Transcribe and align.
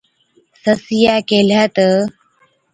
سسِيئَي 0.63 1.15
ڪيهلَي 1.29 1.61
تہ، 1.75 1.87